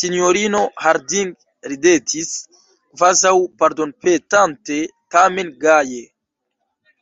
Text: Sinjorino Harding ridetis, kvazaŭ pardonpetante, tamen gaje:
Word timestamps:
Sinjorino 0.00 0.60
Harding 0.82 1.32
ridetis, 1.74 2.36
kvazaŭ 2.98 3.36
pardonpetante, 3.64 4.82
tamen 5.18 5.60
gaje: 5.68 6.10